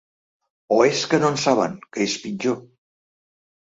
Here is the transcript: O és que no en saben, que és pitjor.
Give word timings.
O 0.77 0.77
és 0.93 1.03
que 1.13 1.21
no 1.25 1.31
en 1.35 1.39
saben, 1.43 1.79
que 1.93 2.07
és 2.09 2.19
pitjor. 2.27 2.63